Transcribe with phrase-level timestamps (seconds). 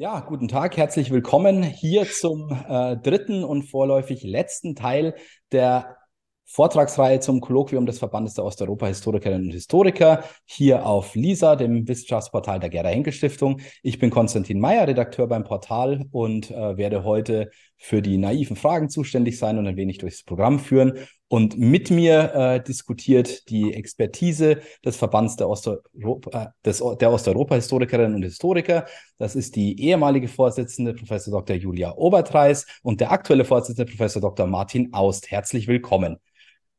[0.00, 5.14] Ja, guten Tag, herzlich willkommen hier zum äh, dritten und vorläufig letzten Teil
[5.52, 5.98] der
[6.46, 12.70] Vortragsreihe zum Kolloquium des Verbandes der Osteuropa-Historikerinnen und Historiker hier auf LISA, dem Wissenschaftsportal der
[12.70, 13.60] Gerda Henkel Stiftung.
[13.82, 18.88] Ich bin Konstantin Meyer, Redakteur beim Portal und äh, werde heute für die naiven Fragen
[18.88, 20.94] zuständig sein und ein wenig durchs Programm führen.
[21.32, 28.24] Und mit mir äh, diskutiert die Expertise des Verbands der, Osteuropa, des, der Osteuropa-Historikerinnen und
[28.24, 28.86] Historiker.
[29.16, 31.54] Das ist die ehemalige Vorsitzende Professor Dr.
[31.54, 34.48] Julia Obertreis und der aktuelle Vorsitzende Professor Dr.
[34.48, 35.30] Martin Aust.
[35.30, 36.16] Herzlich willkommen.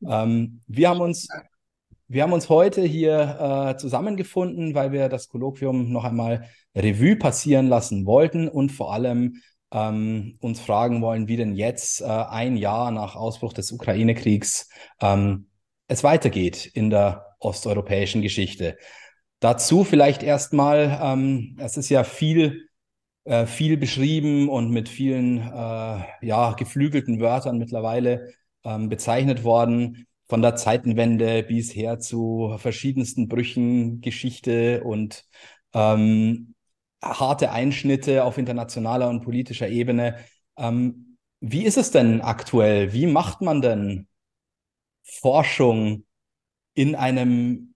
[0.06, 1.28] Ähm, wir, haben uns,
[2.08, 6.46] wir haben uns heute hier äh, zusammengefunden, weil wir das Kolloquium noch einmal
[6.76, 9.40] Revue passieren lassen wollten und vor allem
[9.72, 14.68] ähm, uns fragen wollen, wie denn jetzt äh, ein Jahr nach Ausbruch des Ukraine-Kriegs
[15.00, 15.48] ähm,
[15.88, 18.76] es weitergeht in der osteuropäischen Geschichte.
[19.40, 22.68] Dazu vielleicht erstmal, ähm, es ist ja viel,
[23.24, 28.32] äh, viel beschrieben und mit vielen äh, ja, geflügelten Wörtern mittlerweile
[28.64, 35.24] ähm, bezeichnet worden, von der Zeitenwende bisher zu verschiedensten Brüchen, Geschichte und
[35.74, 36.54] ähm,
[37.02, 40.16] harte Einschnitte auf internationaler und politischer Ebene.
[40.56, 42.92] Ähm, wie ist es denn aktuell?
[42.92, 44.08] Wie macht man denn
[45.02, 46.04] Forschung
[46.74, 47.74] in einem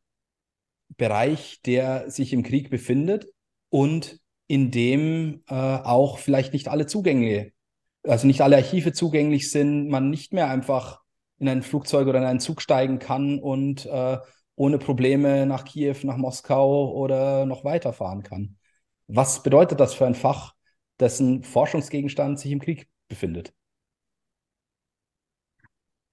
[0.96, 3.26] Bereich, der sich im Krieg befindet
[3.68, 7.52] und in dem äh, auch vielleicht nicht alle Zugänge
[8.08, 11.00] also nicht alle Archive zugänglich sind, man nicht mehr einfach
[11.38, 14.18] in ein Flugzeug oder in einen Zug steigen kann und äh,
[14.54, 18.56] ohne Probleme nach Kiew, nach Moskau oder noch weiterfahren kann.
[19.08, 20.54] Was bedeutet das für ein Fach,
[21.00, 23.52] dessen Forschungsgegenstand sich im Krieg befindet?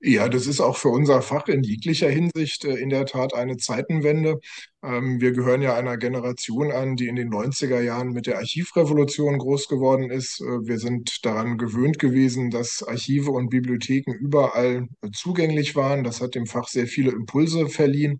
[0.06, 3.56] Ja, das ist auch für unser Fach in jeglicher Hinsicht äh, in der Tat eine
[3.56, 4.42] Zeitenwende.
[4.84, 9.38] Ähm, wir gehören ja einer Generation an, die in den 90er Jahren mit der Archivrevolution
[9.38, 10.42] groß geworden ist.
[10.42, 16.04] Äh, wir sind daran gewöhnt gewesen, dass Archive und Bibliotheken überall äh, zugänglich waren.
[16.04, 18.20] Das hat dem Fach sehr viele Impulse verliehen.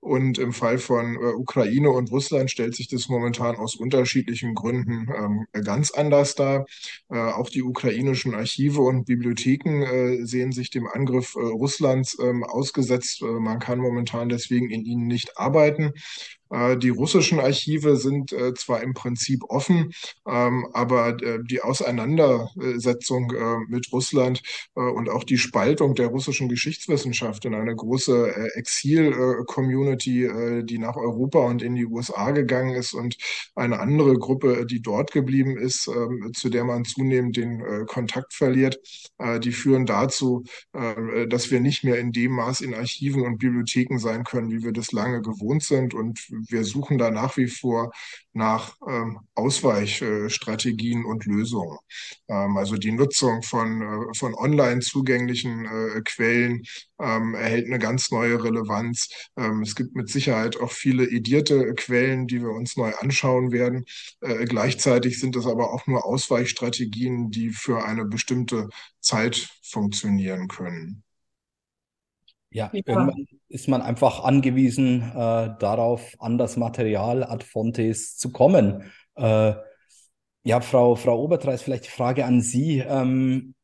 [0.00, 5.08] Und im Fall von äh, Ukraine und Russland stellt sich das momentan aus unterschiedlichen Gründen
[5.12, 6.66] ähm, ganz anders dar.
[7.10, 12.44] Äh, auch die ukrainischen Archive und Bibliotheken äh, sehen sich dem Angriff äh, Russlands ähm,
[12.44, 13.22] ausgesetzt.
[13.22, 15.92] Äh, man kann momentan deswegen in ihnen nicht arbeiten.
[16.50, 19.92] Äh, die russischen Archive sind äh, zwar im Prinzip offen,
[20.26, 23.32] ähm, aber äh, die Auseinandersetzung
[23.68, 24.42] mit Russland
[24.74, 31.62] und auch die Spaltung der russischen Geschichtswissenschaft in eine große Exil-Community, die nach Europa und
[31.62, 33.16] in die USA gegangen ist und
[33.54, 38.78] eine andere Gruppe, die dort geblieben ist, ähm, zu der man zunehmend den Kontakt verliert,
[39.42, 40.44] die führen dazu,
[41.28, 44.72] dass wir nicht mehr in dem Maß in Archiven und Bibliotheken sein können, wie wir
[44.72, 47.90] das lange gewohnt sind und wir suchen da nach wie vor
[48.32, 51.78] nach ähm, Ausweichstrategien und Lösungen.
[52.28, 56.62] Ähm, also die Nutzung von, äh, von online zugänglichen äh, Quellen
[57.00, 59.08] ähm, erhält eine ganz neue Relevanz.
[59.36, 63.84] Ähm, es gibt mit Sicherheit auch viele edierte Quellen, die wir uns neu anschauen werden.
[64.20, 68.68] Äh, gleichzeitig sind es aber auch nur Ausweichstrategien, die für eine bestimmte
[69.00, 71.02] Zeit funktionieren können.
[72.50, 75.14] Ja, ja, irgendwann ist man einfach angewiesen äh,
[75.58, 78.90] darauf, an das Material ad fontes zu kommen.
[79.16, 79.52] Äh,
[80.44, 82.78] ja, Frau, Frau Obertreis, vielleicht die Frage an Sie.
[82.78, 83.54] Ähm,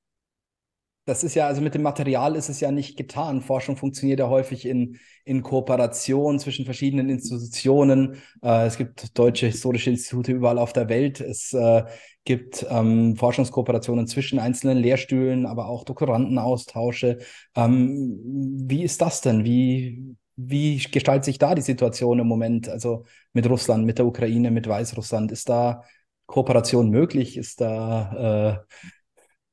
[1.06, 3.42] das ist ja, also mit dem Material ist es ja nicht getan.
[3.42, 8.16] Forschung funktioniert ja häufig in, in Kooperation zwischen verschiedenen Institutionen.
[8.42, 11.20] Äh, es gibt deutsche historische Institute überall auf der Welt.
[11.20, 11.84] Es äh,
[12.25, 17.19] gibt ähm, Forschungskooperationen zwischen einzelnen Lehrstühlen, aber auch Doktorandenaustausche.
[17.54, 18.19] Ähm,
[18.66, 19.44] wie ist das denn?
[19.44, 22.66] Wie, wie gestaltet sich da die Situation im Moment?
[22.69, 23.04] Also
[23.34, 25.32] mit Russland, mit der Ukraine, mit Weißrussland?
[25.32, 25.82] Ist da
[26.25, 27.37] Kooperation möglich?
[27.37, 28.75] Ist da äh,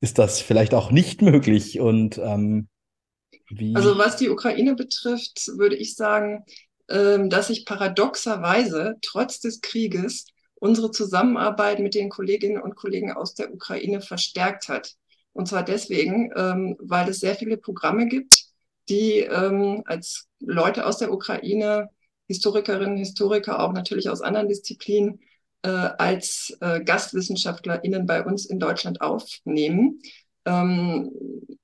[0.02, 1.78] ist das vielleicht auch nicht möglich?
[1.80, 2.68] Und ähm,
[3.48, 3.74] wie?
[3.76, 6.44] Also was die Ukraine betrifft, würde ich sagen,
[6.90, 10.26] ähm, dass sich paradoxerweise trotz des Krieges
[10.56, 14.94] unsere Zusammenarbeit mit den Kolleginnen und Kollegen aus der Ukraine verstärkt hat.
[15.32, 18.46] Und zwar deswegen, ähm, weil es sehr viele Programme gibt,
[18.88, 21.90] die ähm, als Leute aus der Ukraine,
[22.26, 25.20] Historikerinnen, Historiker, auch natürlich aus anderen Disziplinen,
[25.62, 30.00] äh, als äh, GastwissenschaftlerInnen bei uns in Deutschland aufnehmen.
[30.44, 31.10] Ähm,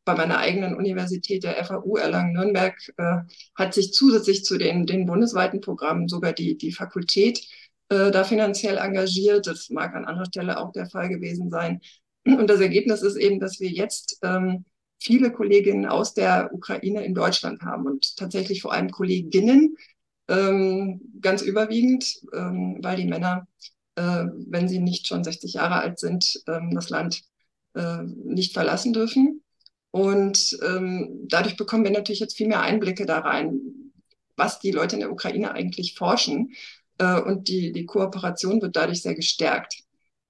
[0.04, 3.18] bei meiner eigenen Universität, der FAU Erlangen-Nürnberg, äh,
[3.56, 7.40] hat sich zusätzlich zu den, den bundesweiten Programmen sogar die, die Fakultät
[7.88, 9.46] äh, da finanziell engagiert.
[9.46, 11.80] Das mag an anderer Stelle auch der Fall gewesen sein.
[12.24, 14.64] Und das Ergebnis ist eben, dass wir jetzt ähm,
[15.00, 19.76] viele Kolleginnen aus der Ukraine in Deutschland haben und tatsächlich vor allem Kolleginnen,
[20.28, 23.46] ähm, ganz überwiegend, ähm, weil die Männer
[24.00, 27.22] wenn sie nicht schon 60 Jahre alt sind, ähm, das Land
[27.74, 29.42] äh, nicht verlassen dürfen.
[29.90, 33.60] Und ähm, dadurch bekommen wir natürlich jetzt viel mehr Einblicke da rein,
[34.36, 36.52] was die Leute in der Ukraine eigentlich forschen.
[36.98, 39.82] Äh, und die, die Kooperation wird dadurch sehr gestärkt.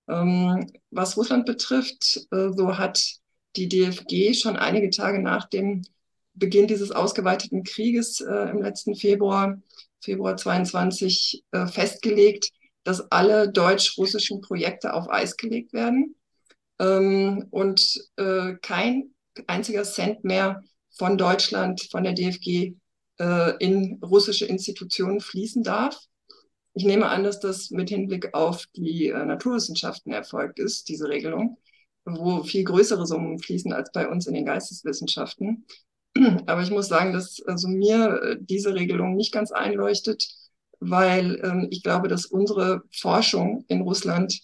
[0.08, 3.18] Ähm, was Russland betrifft, äh, so hat
[3.56, 5.82] die DFG schon einige Tage nach dem
[6.34, 9.60] Beginn dieses ausgeweiteten Krieges äh, im letzten Februar,
[10.00, 12.50] Februar 22, äh, festgelegt,
[12.84, 16.14] dass alle deutsch-russischen Projekte auf Eis gelegt werden
[16.78, 19.14] ähm, und äh, kein
[19.46, 20.62] einziger Cent mehr
[20.96, 22.74] von Deutschland, von der DFG
[23.20, 25.98] äh, in russische Institutionen fließen darf.
[26.74, 31.58] Ich nehme an, dass das mit Hinblick auf die äh, Naturwissenschaften erfolgt ist, diese Regelung,
[32.04, 35.66] wo viel größere Summen fließen als bei uns in den Geisteswissenschaften.
[36.46, 40.28] Aber ich muss sagen, dass also mir äh, diese Regelung nicht ganz einleuchtet,
[40.80, 44.40] weil ähm, ich glaube, dass unsere Forschung in Russland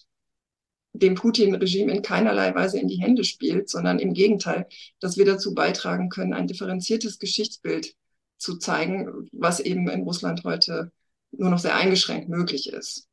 [0.93, 4.67] dem Putin-Regime in keinerlei Weise in die Hände spielt, sondern im Gegenteil,
[4.99, 7.95] dass wir dazu beitragen können, ein differenziertes Geschichtsbild
[8.37, 10.91] zu zeigen, was eben in Russland heute
[11.31, 13.07] nur noch sehr eingeschränkt möglich ist.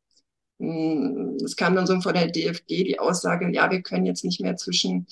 [0.58, 4.40] Hm, es kam dann so von der DFG die Aussage, ja, wir können jetzt nicht
[4.40, 5.06] mehr zwischen,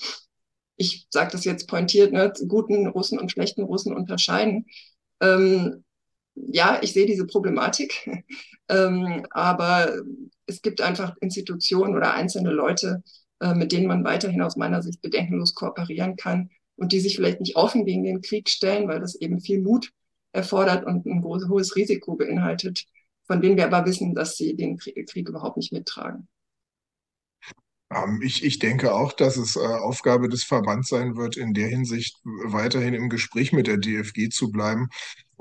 [0.77, 4.65] ich sage das jetzt pointiert, ne, guten Russen und schlechten Russen unterscheiden.
[5.19, 5.83] Ähm,
[6.35, 8.09] ja, ich sehe diese Problematik,
[8.69, 10.01] ähm, aber
[10.45, 13.03] es gibt einfach Institutionen oder einzelne Leute,
[13.39, 17.39] äh, mit denen man weiterhin aus meiner Sicht bedenkenlos kooperieren kann und die sich vielleicht
[17.41, 19.91] nicht offen gegen den Krieg stellen, weil das eben viel Mut
[20.31, 22.85] erfordert und ein großes, hohes Risiko beinhaltet,
[23.25, 26.27] von denen wir aber wissen, dass sie den Krieg überhaupt nicht mittragen.
[27.93, 31.67] Ähm, ich, ich denke auch, dass es äh, Aufgabe des Verbands sein wird, in der
[31.67, 34.87] Hinsicht weiterhin im Gespräch mit der DFG zu bleiben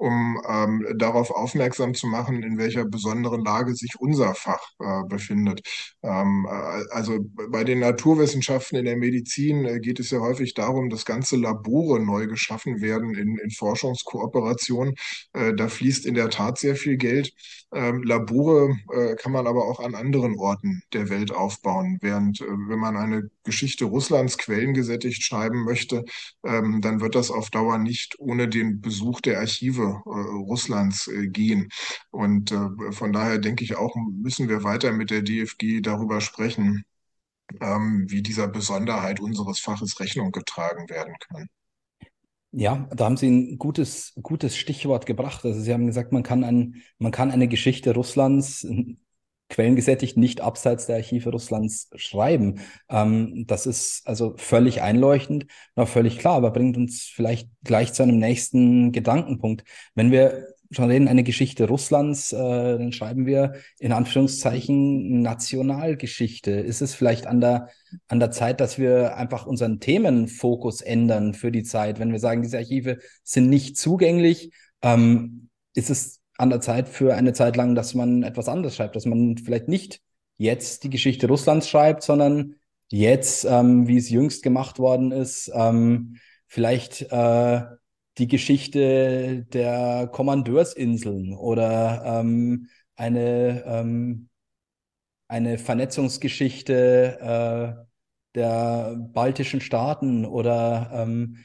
[0.00, 5.60] um ähm, darauf aufmerksam zu machen, in welcher besonderen Lage sich unser Fach äh, befindet.
[6.02, 7.18] Ähm, äh, also
[7.50, 12.00] bei den Naturwissenschaften in der Medizin äh, geht es ja häufig darum, dass ganze Labore
[12.00, 14.94] neu geschaffen werden in, in Forschungskooperation.
[15.34, 17.34] Äh, da fließt in der Tat sehr viel Geld.
[17.72, 22.46] Ähm, Labore äh, kann man aber auch an anderen Orten der Welt aufbauen, während äh,
[22.46, 26.04] wenn man eine Geschichte Russlands quellengesättigt schreiben möchte,
[26.44, 31.26] ähm, dann wird das auf Dauer nicht ohne den Besuch der Archive äh, Russlands äh,
[31.26, 31.68] gehen.
[32.10, 36.84] Und äh, von daher denke ich auch, müssen wir weiter mit der DFG darüber sprechen,
[37.60, 41.48] ähm, wie dieser Besonderheit unseres Faches Rechnung getragen werden kann.
[42.52, 45.44] Ja, da haben Sie ein gutes, gutes Stichwort gebracht.
[45.44, 48.66] Also Sie haben gesagt, man kann, ein, man kann eine Geschichte Russlands
[49.50, 52.60] quellengesättigt nicht abseits der Archive Russlands schreiben.
[52.88, 58.02] Ähm, das ist also völlig einleuchtend, noch völlig klar, aber bringt uns vielleicht gleich zu
[58.02, 59.64] einem nächsten Gedankenpunkt.
[59.94, 66.52] Wenn wir schon reden, eine Geschichte Russlands, äh, dann schreiben wir in Anführungszeichen Nationalgeschichte.
[66.52, 67.70] Ist es vielleicht an der,
[68.06, 71.98] an der Zeit, dass wir einfach unseren Themenfokus ändern für die Zeit?
[71.98, 74.52] Wenn wir sagen, diese Archive sind nicht zugänglich,
[74.82, 78.96] ähm, ist es an der Zeit für eine Zeit lang, dass man etwas anderes schreibt,
[78.96, 80.00] dass man vielleicht nicht
[80.38, 82.56] jetzt die Geschichte Russlands schreibt, sondern
[82.90, 86.16] jetzt, ähm, wie es jüngst gemacht worden ist, ähm,
[86.46, 87.62] vielleicht äh,
[88.18, 94.28] die Geschichte der Kommandeursinseln oder ähm, eine, ähm,
[95.28, 97.84] eine Vernetzungsgeschichte äh,
[98.34, 101.36] der baltischen Staaten oder ähm,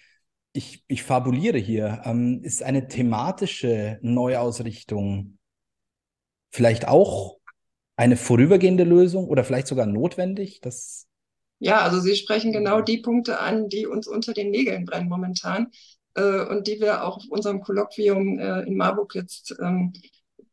[0.55, 5.37] ich, ich fabuliere hier, ähm, ist eine thematische Neuausrichtung
[6.51, 7.37] vielleicht auch
[7.97, 10.61] eine vorübergehende Lösung oder vielleicht sogar notwendig?
[10.61, 11.07] Das
[11.59, 15.71] ja, also Sie sprechen genau die Punkte an, die uns unter den Nägeln brennen momentan
[16.15, 19.93] äh, und die wir auch auf unserem Kolloquium äh, in Marburg jetzt ähm,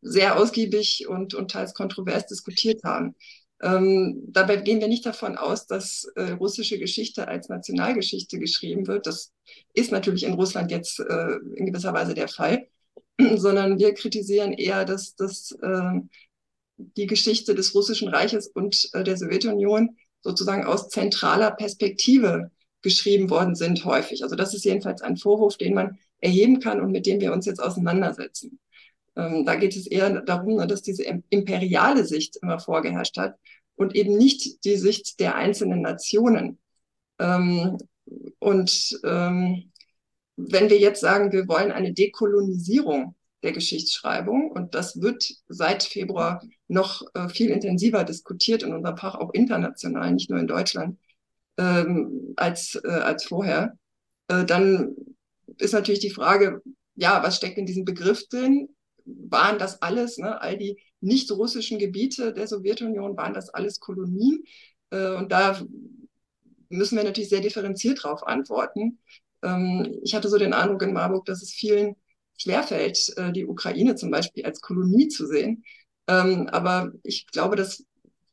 [0.01, 3.15] sehr ausgiebig und, und teils kontrovers diskutiert haben.
[3.63, 9.07] Ähm, dabei gehen wir nicht davon aus, dass äh, russische Geschichte als Nationalgeschichte geschrieben wird.
[9.07, 9.33] Das
[9.73, 12.67] ist natürlich in Russland jetzt äh, in gewisser Weise der Fall,
[13.37, 16.01] sondern wir kritisieren eher, dass, dass äh,
[16.77, 22.51] die Geschichte des Russischen Reiches und äh, der Sowjetunion sozusagen aus zentraler Perspektive
[22.83, 24.25] geschrieben worden sind, häufig.
[24.25, 27.47] Also das ist jedenfalls ein Vorwurf, den man erheben kann und mit dem wir uns
[27.47, 28.59] jetzt auseinandersetzen.
[29.17, 33.37] Ähm, da geht es eher darum, dass diese imperiale Sicht immer vorgeherrscht hat
[33.77, 36.59] und eben nicht die Sicht der einzelnen Nationen.
[37.19, 37.79] Ähm,
[38.39, 39.73] und ähm,
[40.37, 46.43] wenn wir jetzt sagen, wir wollen eine Dekolonisierung der Geschichtsschreibung, und das wird seit Februar
[46.69, 50.99] noch äh, viel intensiver diskutiert in unserem Fach, auch international, nicht nur in Deutschland,
[51.59, 53.77] ähm, als, äh, als vorher,
[54.29, 54.95] äh, dann
[55.59, 56.63] ist natürlich die Frage,
[56.95, 58.69] ja, was steckt in diesem Begriff drin?
[59.05, 64.45] Waren das alles, ne, all die nicht russischen Gebiete der Sowjetunion, waren das alles Kolonien.
[64.91, 65.61] Äh, und da
[66.69, 68.99] müssen wir natürlich sehr differenziert darauf antworten.
[69.43, 71.97] Ähm, ich hatte so den Eindruck in Marburg, dass es vielen
[72.37, 75.65] schwerfällt, äh, die Ukraine zum Beispiel als Kolonie zu sehen.
[76.09, 77.85] Ähm, aber ich glaube, dass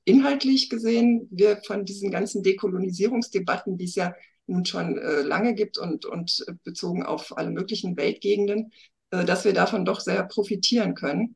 [0.05, 4.13] inhaltlich gesehen wir von diesen ganzen Dekolonisierungsdebatten, die es ja
[4.47, 8.73] nun schon äh, lange gibt und, und bezogen auf alle möglichen Weltgegenden, äh,
[9.09, 11.35] dass wir davon doch sehr profitieren können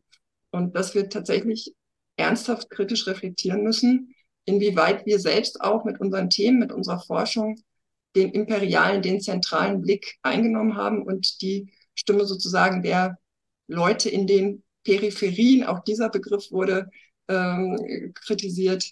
[0.51, 1.73] und dass wir tatsächlich
[2.15, 4.15] ernsthaft kritisch reflektieren müssen,
[4.45, 7.57] inwieweit wir selbst auch mit unseren Themen, mit unserer Forschung
[8.15, 13.17] den imperialen, den zentralen Blick eingenommen haben und die Stimme sozusagen der
[13.67, 16.89] Leute in den Peripherien, auch dieser Begriff wurde
[17.27, 18.91] ähm, kritisiert,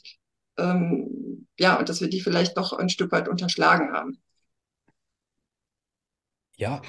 [0.57, 4.21] ähm, ja, und dass wir die vielleicht doch ein Stück weit unterschlagen haben.
[6.57, 6.81] Ja.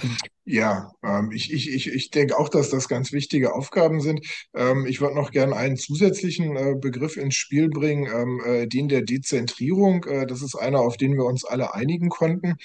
[0.45, 4.27] Ja, ähm, ich, ich, ich, ich denke auch, dass das ganz wichtige Aufgaben sind.
[4.55, 8.89] Ähm, ich würde noch gerne einen zusätzlichen äh, Begriff ins Spiel bringen, ähm, äh, den
[8.89, 10.05] der Dezentrierung.
[10.05, 12.57] Äh, das ist einer, auf den wir uns alle einigen konnten.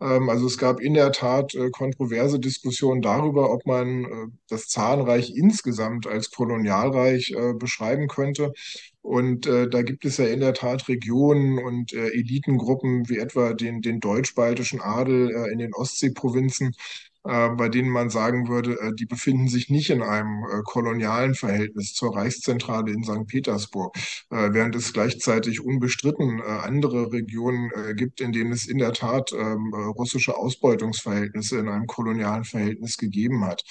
[0.00, 4.08] Ähm, also es gab in der Tat äh, kontroverse Diskussionen darüber, ob man äh,
[4.48, 8.52] das Zarenreich insgesamt als Kolonialreich äh, beschreiben könnte.
[9.02, 13.98] Und da gibt es ja in der Tat Regionen und Elitengruppen wie etwa den, den
[13.98, 16.72] deutsch-baltischen Adel in den Ostseeprovinzen,
[17.22, 21.94] bei denen man sagen würde, äh, die befinden sich nicht in einem äh, kolonialen Verhältnis
[21.94, 23.26] zur Reichszentrale in St.
[23.26, 23.96] Petersburg,
[24.30, 30.36] während es gleichzeitig unbestritten andere Regionen gibt, in denen es in der Tat ähm, russische
[30.36, 33.62] Ausbeutungsverhältnisse in einem kolonialen Verhältnis gegeben hat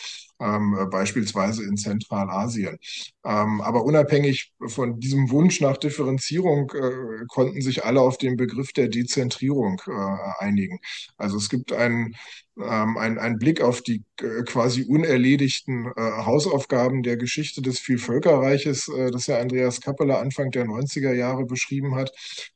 [0.41, 2.77] ähm, beispielsweise in Zentralasien.
[3.23, 8.73] Ähm, aber unabhängig von diesem Wunsch nach Differenzierung äh, konnten sich alle auf den Begriff
[8.73, 10.79] der Dezentrierung äh, einigen.
[11.17, 12.15] Also es gibt einen
[12.59, 18.89] ähm, ein, ein Blick auf die äh, quasi unerledigten äh, Hausaufgaben der Geschichte des Vielvölkerreiches,
[18.89, 22.11] äh, das ja Andreas Kappeler Anfang der 90er Jahre beschrieben hat.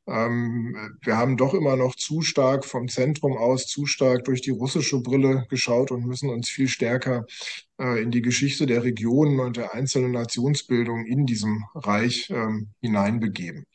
[0.08, 4.51] Ähm, wir haben doch immer noch zu stark vom Zentrum aus, zu stark durch die
[4.51, 7.25] russische Brille geschaut und müssen uns viel stärker
[7.77, 13.65] in die Geschichte der Regionen und der einzelnen Nationsbildung in diesem Reich ähm, hineinbegeben.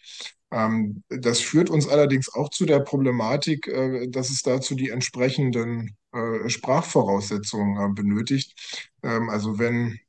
[0.51, 5.97] Ähm, das führt uns allerdings auch zu der Problematik, äh, dass es dazu die entsprechenden
[6.13, 8.55] äh, Sprachvoraussetzungen benötigt.
[9.03, 10.01] Ähm, also wenn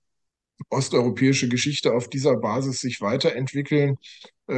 [0.69, 3.98] osteuropäische Geschichte auf dieser Basis sich weiterentwickeln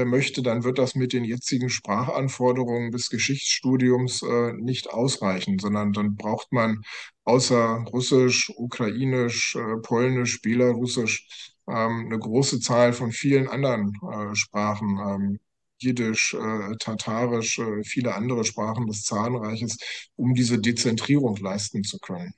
[0.06, 4.24] möchte, dann wird das mit den jetzigen Sprachanforderungen des Geschichtsstudiums
[4.58, 6.84] nicht ausreichen, sondern dann braucht man
[7.26, 15.00] außer Russisch, Ukrainisch, äh, Polnisch, Belarusisch ähm, eine große Zahl von vielen anderen äh, Sprachen,
[15.00, 15.40] ähm,
[15.80, 19.78] Jiddisch, äh, Tatarisch, äh, viele andere Sprachen des Zarenreiches,
[20.16, 22.34] um diese Dezentrierung leisten zu können.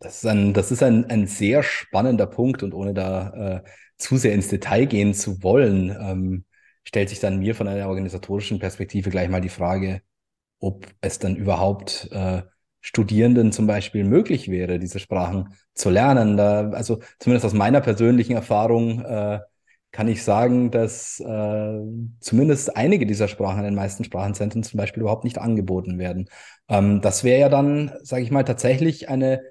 [0.00, 4.16] Das ist ein, das ist ein, ein sehr spannender Punkt und ohne da äh, zu
[4.16, 6.44] sehr ins Detail gehen zu wollen, ähm,
[6.84, 10.00] stellt sich dann mir von einer organisatorischen Perspektive gleich mal die Frage,
[10.60, 12.42] ob es dann überhaupt äh,
[12.80, 16.36] Studierenden zum Beispiel möglich wäre, diese Sprachen zu lernen.
[16.36, 19.40] Da, also zumindest aus meiner persönlichen Erfahrung äh,
[19.90, 21.80] kann ich sagen, dass äh,
[22.20, 26.28] zumindest einige dieser Sprachen in den meisten Sprachenzentren zum Beispiel überhaupt nicht angeboten werden.
[26.68, 29.42] Ähm, das wäre ja dann, sage ich mal, tatsächlich eine,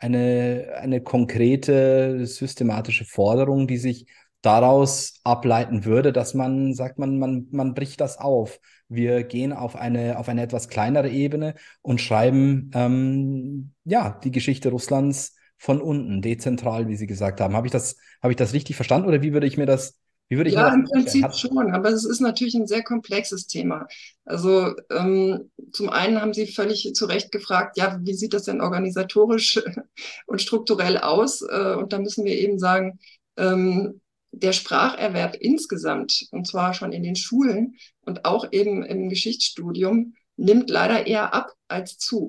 [0.00, 4.06] eine, eine konkrete systematische Forderung, die sich
[4.42, 8.58] daraus ableiten würde, dass man sagt, man, man, man bricht das auf.
[8.88, 14.70] Wir gehen auf eine, auf eine etwas kleinere Ebene und schreiben ähm, ja die Geschichte
[14.70, 17.54] Russlands von unten, dezentral, wie Sie gesagt haben.
[17.54, 19.98] Habe ich das, habe ich das richtig verstanden oder wie würde ich mir das,
[20.30, 23.48] wie würde ich ja, im Prinzip Hat schon, aber es ist natürlich ein sehr komplexes
[23.48, 23.88] Thema.
[24.24, 28.60] Also ähm, zum einen haben Sie völlig zu Recht gefragt, ja, wie sieht das denn
[28.60, 29.60] organisatorisch
[30.26, 31.42] und strukturell aus?
[31.42, 33.00] Äh, und da müssen wir eben sagen,
[33.36, 40.14] ähm, der Spracherwerb insgesamt, und zwar schon in den Schulen und auch eben im Geschichtsstudium,
[40.36, 42.28] nimmt leider eher ab als zu.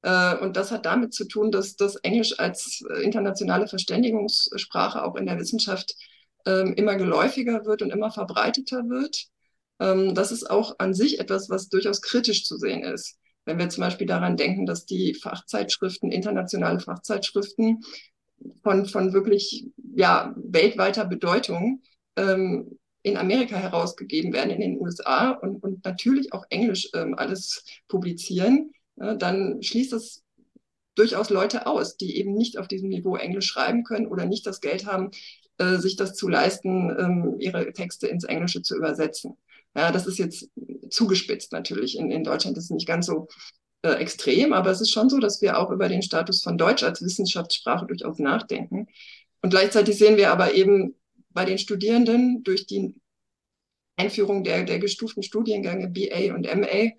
[0.00, 5.26] Äh, und das hat damit zu tun, dass das Englisch als internationale Verständigungssprache auch in
[5.26, 5.94] der Wissenschaft
[6.46, 9.26] ähm, immer geläufiger wird und immer verbreiteter wird.
[9.80, 13.18] Ähm, das ist auch an sich etwas, was durchaus kritisch zu sehen ist.
[13.44, 17.82] Wenn wir zum Beispiel daran denken, dass die Fachzeitschriften, internationale Fachzeitschriften
[18.62, 21.82] von, von wirklich ja, weltweiter Bedeutung
[22.16, 27.64] ähm, in Amerika herausgegeben werden, in den USA und, und natürlich auch Englisch ähm, alles
[27.88, 30.22] publizieren, äh, dann schließt das
[30.94, 34.60] durchaus Leute aus, die eben nicht auf diesem Niveau Englisch schreiben können oder nicht das
[34.60, 35.10] Geld haben,
[35.60, 39.36] äh, sich das zu leisten, ähm, ihre Texte ins Englische zu übersetzen.
[39.76, 40.48] Ja, das ist jetzt
[40.88, 41.98] zugespitzt natürlich.
[41.98, 43.28] In, in Deutschland ist es nicht ganz so
[43.82, 46.82] äh, extrem, aber es ist schon so, dass wir auch über den Status von Deutsch
[46.82, 48.86] als Wissenschaftssprache durchaus nachdenken.
[49.42, 50.94] Und gleichzeitig sehen wir aber eben
[51.28, 52.94] bei den Studierenden durch die
[53.96, 56.92] Einführung der, der gestuften Studiengänge BA und MA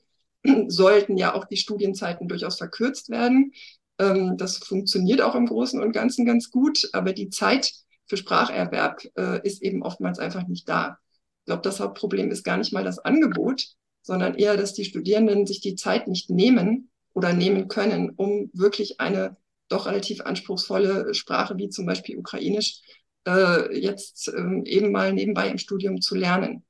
[0.70, 3.54] sollten ja auch die Studienzeiten durchaus verkürzt werden.
[3.98, 7.74] Ähm, das funktioniert auch im Großen und Ganzen ganz gut, aber die Zeit
[8.12, 10.98] für Spracherwerb äh, ist eben oftmals einfach nicht da.
[11.40, 13.68] Ich glaube, das Hauptproblem ist gar nicht mal das Angebot,
[14.02, 19.00] sondern eher, dass die Studierenden sich die Zeit nicht nehmen oder nehmen können, um wirklich
[19.00, 19.38] eine
[19.70, 22.82] doch relativ anspruchsvolle Sprache wie zum Beispiel Ukrainisch
[23.26, 26.66] äh, jetzt äh, eben mal nebenbei im Studium zu lernen.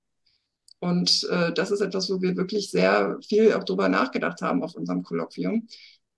[0.78, 4.76] Und äh, das ist etwas, wo wir wirklich sehr viel auch drüber nachgedacht haben auf
[4.76, 5.68] unserem Kolloquium.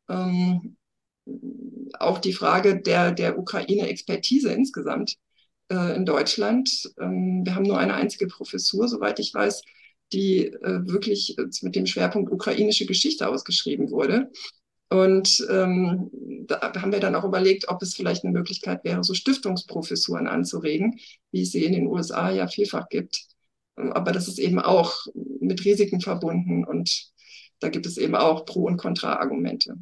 [0.10, 0.76] Ähm,
[2.00, 5.16] auch die Frage der, der Ukraine-Expertise insgesamt
[5.72, 6.92] äh, in Deutschland.
[7.00, 9.62] Ähm, wir haben nur eine einzige Professur, soweit ich weiß,
[10.12, 14.32] die äh, wirklich mit dem Schwerpunkt ukrainische Geschichte ausgeschrieben wurde.
[14.90, 16.12] Und ähm,
[16.46, 21.00] da haben wir dann auch überlegt, ob es vielleicht eine Möglichkeit wäre, so Stiftungsprofessuren anzuregen,
[21.32, 23.26] wie es sie in den USA ja vielfach gibt.
[23.76, 25.08] Aber das ist eben auch
[25.40, 27.12] mit Risiken verbunden und
[27.60, 29.78] da gibt es eben auch Pro- und Kontra-Argumente.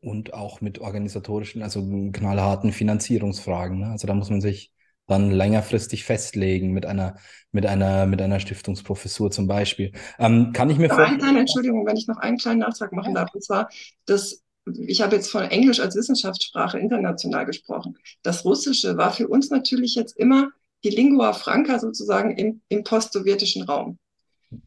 [0.00, 3.80] Und auch mit organisatorischen, also knallharten Finanzierungsfragen.
[3.80, 3.86] Ne?
[3.88, 4.72] Also da muss man sich
[5.08, 7.16] dann längerfristig festlegen mit einer,
[7.50, 9.92] mit einer, mit einer Stiftungsprofessur zum Beispiel.
[10.18, 11.36] Ähm, kann ich mir vorstellen?
[11.36, 13.34] Entschuldigung, wenn ich noch einen kleinen Nachtrag machen darf.
[13.34, 13.70] Und zwar,
[14.06, 14.44] dass
[14.76, 17.96] ich habe jetzt von Englisch als Wissenschaftssprache international gesprochen.
[18.22, 20.50] Das Russische war für uns natürlich jetzt immer
[20.84, 23.98] die Lingua Franca sozusagen im, im post-sowjetischen Raum.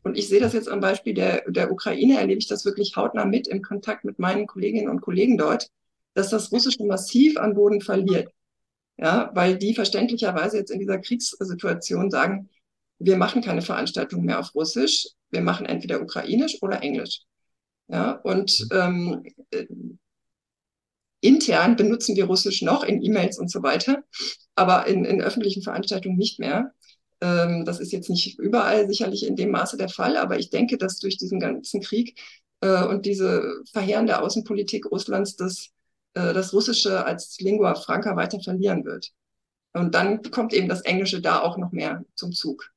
[0.03, 3.25] Und ich sehe das jetzt am Beispiel der, der Ukraine, erlebe ich das wirklich hautnah
[3.25, 5.69] mit im Kontakt mit meinen Kolleginnen und Kollegen dort,
[6.13, 8.31] dass das Russische massiv an Boden verliert.
[8.97, 12.49] Ja, weil die verständlicherweise jetzt in dieser Kriegssituation sagen,
[12.99, 17.21] wir machen keine Veranstaltung mehr auf Russisch, wir machen entweder Ukrainisch oder Englisch.
[17.87, 19.23] Ja, und ähm,
[21.19, 24.03] intern benutzen wir Russisch noch in E-Mails und so weiter,
[24.55, 26.73] aber in, in öffentlichen Veranstaltungen nicht mehr.
[27.21, 30.77] Ähm, das ist jetzt nicht überall sicherlich in dem Maße der Fall, aber ich denke,
[30.77, 32.19] dass durch diesen ganzen Krieg
[32.61, 35.69] äh, und diese verheerende Außenpolitik Russlands das,
[36.15, 39.11] äh, das Russische als Lingua Franca weiter verlieren wird.
[39.73, 42.71] Und dann kommt eben das Englische da auch noch mehr zum Zug.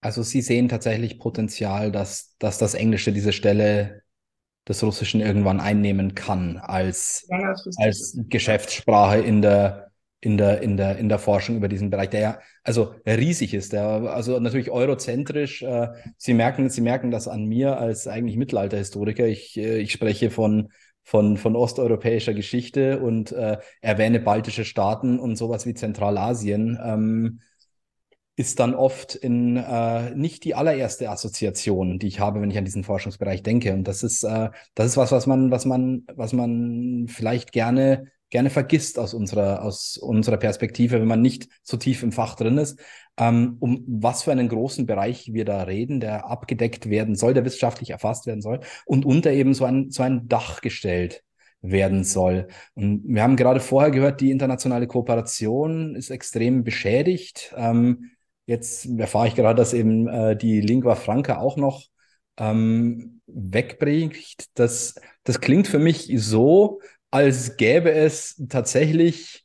[0.00, 4.02] Also Sie sehen tatsächlich Potenzial, dass, dass das Englische diese Stelle
[4.68, 7.26] des Russischen irgendwann einnehmen kann als,
[7.78, 9.87] als Geschäftssprache in der,
[10.20, 13.72] in der, in der, in der Forschung über diesen Bereich, der ja also riesig ist,
[13.72, 15.62] der also natürlich eurozentrisch.
[15.62, 19.26] Äh, Sie merken, Sie merken das an mir als eigentlich Mittelalterhistoriker.
[19.26, 20.68] Ich, äh, ich spreche von
[21.08, 26.78] von, von osteuropäischer Geschichte und äh, erwähne baltische Staaten und sowas wie Zentralasien.
[26.84, 27.40] Ähm,
[28.36, 32.66] ist dann oft in äh, nicht die allererste Assoziation, die ich habe, wenn ich an
[32.66, 33.72] diesen Forschungsbereich denke.
[33.72, 38.12] Und das ist, äh, das ist was, was man, was man, was man vielleicht gerne,
[38.30, 42.58] gerne vergisst aus unserer, aus unserer Perspektive, wenn man nicht so tief im Fach drin
[42.58, 42.80] ist.
[43.16, 47.44] Ähm, um was für einen großen Bereich wir da reden, der abgedeckt werden soll, der
[47.44, 51.24] wissenschaftlich erfasst werden soll und unter eben so ein, so ein Dach gestellt
[51.60, 52.46] werden soll.
[52.74, 57.52] Und wir haben gerade vorher gehört, die internationale Kooperation ist extrem beschädigt.
[57.56, 58.10] Ähm,
[58.48, 61.84] Jetzt erfahre ich gerade, dass eben äh, die Lingua Franca auch noch
[62.38, 64.46] ähm, wegbricht.
[64.54, 69.44] Das, das klingt für mich so, als gäbe es tatsächlich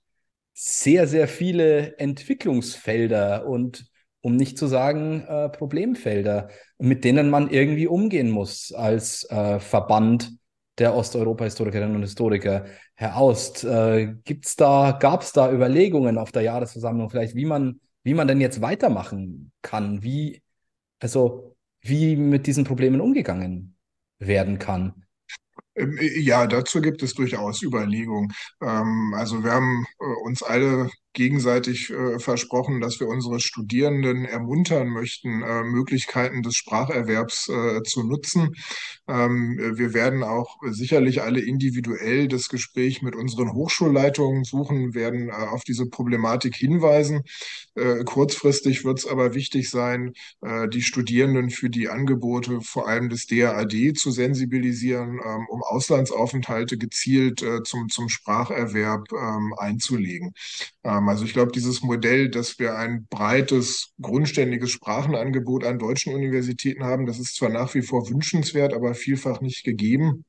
[0.53, 3.85] sehr, sehr viele Entwicklungsfelder und
[4.21, 10.31] um nicht zu sagen äh, Problemfelder, mit denen man irgendwie umgehen muss als äh, Verband
[10.77, 12.65] der Osteuropa-Historikerinnen und Historiker.
[12.95, 17.79] Herr Aust, äh, gibt's da, gab es da Überlegungen auf der Jahresversammlung vielleicht, wie man
[18.03, 20.43] wie man denn jetzt weitermachen kann, wie,
[20.99, 23.75] also, wie mit diesen Problemen umgegangen
[24.19, 25.02] werden kann.
[25.75, 28.33] Ähm, ja, dazu gibt es durchaus Überlegungen.
[28.61, 34.89] Ähm, also wir haben äh, uns alle gegenseitig äh, versprochen, dass wir unsere Studierenden ermuntern
[34.89, 38.55] möchten, äh, Möglichkeiten des Spracherwerbs äh, zu nutzen.
[39.07, 45.33] Ähm, wir werden auch sicherlich alle individuell das Gespräch mit unseren Hochschulleitungen suchen, werden äh,
[45.33, 47.23] auf diese Problematik hinweisen.
[47.75, 53.09] Äh, kurzfristig wird es aber wichtig sein, äh, die Studierenden für die Angebote vor allem
[53.09, 60.33] des DAAD zu sensibilisieren, ähm, um Auslandsaufenthalte gezielt zum, zum Spracherwerb ähm, einzulegen.
[60.83, 61.09] Ähm, haben.
[61.09, 67.05] Also ich glaube, dieses Modell, dass wir ein breites, grundständiges Sprachenangebot an deutschen Universitäten haben,
[67.05, 70.25] das ist zwar nach wie vor wünschenswert, aber vielfach nicht gegeben.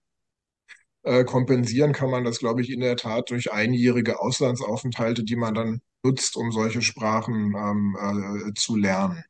[1.03, 5.55] Äh, kompensieren kann man das, glaube ich, in der Tat durch einjährige Auslandsaufenthalte, die man
[5.55, 9.23] dann nutzt, um solche Sprachen ähm, äh, zu lernen.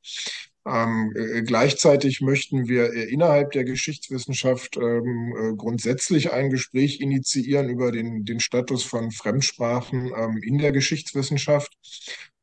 [0.66, 7.92] Ähm, äh, gleichzeitig möchten wir innerhalb der Geschichtswissenschaft ähm, äh, grundsätzlich ein Gespräch initiieren über
[7.92, 11.76] den, den Status von Fremdsprachen ähm, in der Geschichtswissenschaft.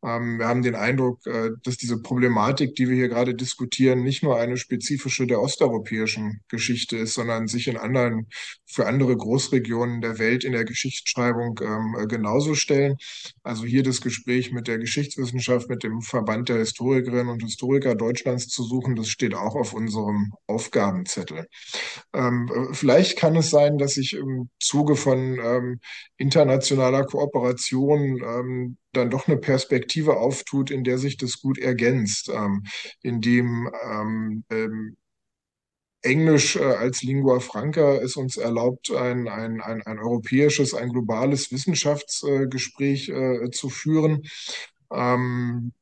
[0.03, 4.23] Ähm, wir haben den Eindruck, äh, dass diese Problematik, die wir hier gerade diskutieren, nicht
[4.23, 8.27] nur eine spezifische der osteuropäischen Geschichte ist, sondern sich in anderen,
[8.65, 12.97] für andere Großregionen der Welt in der Geschichtsschreibung ähm, genauso stellen.
[13.43, 18.47] Also hier das Gespräch mit der Geschichtswissenschaft, mit dem Verband der Historikerinnen und Historiker Deutschlands
[18.47, 21.45] zu suchen, das steht auch auf unserem Aufgabenzettel.
[22.13, 25.79] Ähm, vielleicht kann es sein, dass sich im Zuge von
[26.17, 32.63] internationaler Kooperation dann doch eine Perspektive auftut, in der sich das gut ergänzt, ähm,
[33.01, 34.97] in dem ähm, ähm,
[36.03, 41.51] Englisch äh, als Lingua Franca es uns erlaubt, ein, ein, ein, ein europäisches, ein globales
[41.51, 44.23] Wissenschaftsgespräch äh, äh, zu führen.
[44.91, 45.73] Ähm,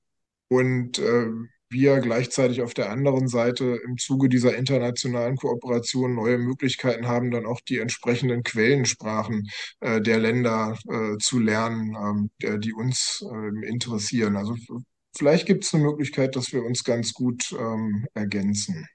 [0.49, 1.27] und äh,
[1.69, 7.45] wir gleichzeitig auf der anderen Seite im Zuge dieser internationalen Kooperation neue Möglichkeiten haben, dann
[7.45, 11.95] auch die entsprechenden Quellensprachen äh, der Länder äh, zu lernen,
[12.41, 14.35] ähm, die uns äh, interessieren.
[14.35, 14.55] Also
[15.15, 18.87] vielleicht gibt es eine Möglichkeit, dass wir uns ganz gut ähm, ergänzen.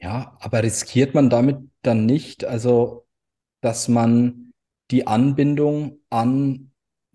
[0.00, 3.06] Ja, aber riskiert man damit dann nicht, also
[3.60, 4.52] dass man
[4.90, 6.72] die Anbindung an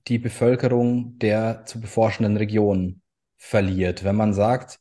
[0.07, 3.01] die Bevölkerung der zu beforschenden Regionen
[3.37, 4.03] verliert.
[4.03, 4.79] Wenn man sagt,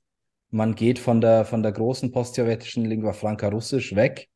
[0.51, 4.29] man geht von der, von der großen postsowjetischen Lingua Franca Russisch weg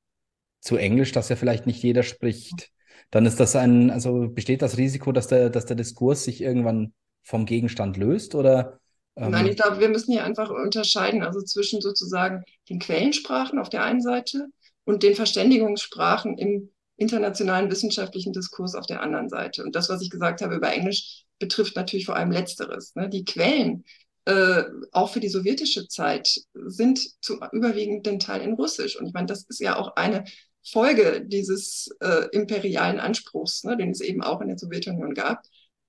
[0.61, 2.71] zu Englisch, das ja vielleicht nicht jeder spricht,
[3.11, 6.93] dann ist das ein, also besteht das Risiko, dass der, dass der Diskurs sich irgendwann
[7.23, 8.81] vom Gegenstand löst oder?
[9.17, 13.69] Ähm Nein, ich glaube, wir müssen hier einfach unterscheiden, also zwischen sozusagen den Quellensprachen auf
[13.69, 14.47] der einen Seite
[14.85, 19.65] und den Verständigungssprachen im internationalen wissenschaftlichen Diskurs auf der anderen Seite.
[19.65, 22.95] Und das, was ich gesagt habe über Englisch, betrifft natürlich vor allem Letzteres.
[22.95, 23.09] Ne?
[23.09, 23.85] Die Quellen,
[24.25, 28.97] äh, auch für die sowjetische Zeit sind zum überwiegenden Teil in Russisch.
[28.99, 30.25] Und ich meine, das ist ja auch eine
[30.63, 35.43] Folge dieses äh, imperialen Anspruchs, ne, den es eben auch in der Sowjetunion gab.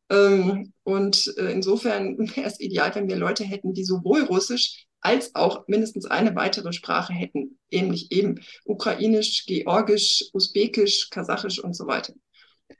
[0.10, 5.34] Ähm, und äh, insofern wäre es ideal, wenn wir Leute hätten, die sowohl Russisch als
[5.36, 12.14] auch mindestens eine weitere Sprache hätten, ähnlich eben Ukrainisch, Georgisch, Usbekisch, Kasachisch und so weiter.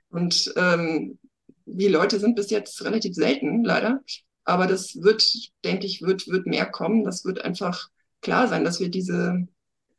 [0.10, 1.18] Und ähm,
[1.66, 4.02] die Leute sind bis jetzt relativ selten, leider.
[4.44, 5.24] Aber das wird,
[5.64, 7.04] denke ich, wird, wird mehr kommen.
[7.04, 7.90] Das wird einfach
[8.22, 9.48] klar sein, dass wir diese,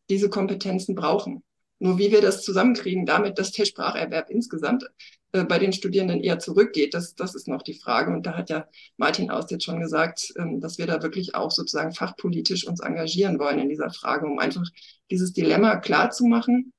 [0.08, 1.42] diese Kompetenzen brauchen.
[1.78, 4.88] Nur wie wir das zusammenkriegen, damit, dass der Spracherwerb insgesamt
[5.32, 8.12] äh, bei den Studierenden eher zurückgeht, das, das ist noch die Frage.
[8.12, 11.50] Und da hat ja Martin Aust jetzt schon gesagt, ähm, dass wir da wirklich auch
[11.50, 14.64] sozusagen fachpolitisch uns engagieren wollen in dieser Frage, um einfach
[15.10, 16.72] dieses Dilemma klar zu machen.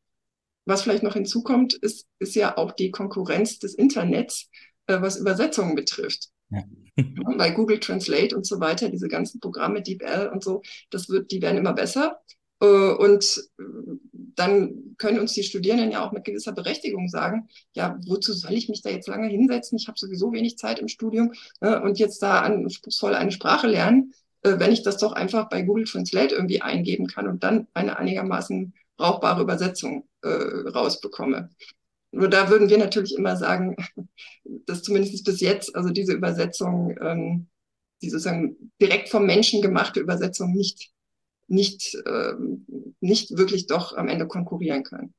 [0.65, 4.49] Was vielleicht noch hinzukommt, ist, ist ja auch die Konkurrenz des Internets,
[4.87, 6.29] äh, was Übersetzungen betrifft.
[6.53, 6.63] Ja.
[7.37, 10.61] Bei Google Translate und so weiter, diese ganzen Programme, DeepL und so,
[10.91, 12.19] das wird, die werden immer besser.
[12.61, 13.49] Äh, und
[14.35, 18.69] dann können uns die Studierenden ja auch mit gewisser Berechtigung sagen, ja, wozu soll ich
[18.69, 19.77] mich da jetzt lange hinsetzen?
[19.77, 24.13] Ich habe sowieso wenig Zeit im Studium ne, und jetzt da anspruchsvoll eine Sprache lernen,
[24.43, 27.97] äh, wenn ich das doch einfach bei Google Translate irgendwie eingeben kann und dann eine
[27.97, 31.49] einigermaßen brauchbare Übersetzung äh, rausbekomme.
[32.13, 33.75] Nur da würden wir natürlich immer sagen,
[34.43, 37.47] dass zumindest bis jetzt, also diese Übersetzung, ähm,
[38.01, 40.91] die sozusagen direkt vom Menschen gemachte Übersetzung nicht,
[41.47, 45.13] nicht, ähm, nicht wirklich doch am Ende konkurrieren können.